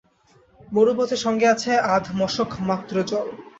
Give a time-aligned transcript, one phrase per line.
[0.71, 3.27] মরুপথে সঙ্গে আছে আধ-মশক মাত্র জল।